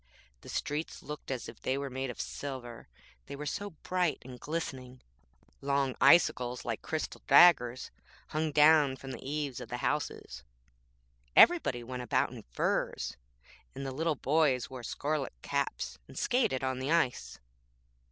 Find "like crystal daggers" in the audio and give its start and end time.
6.65-7.91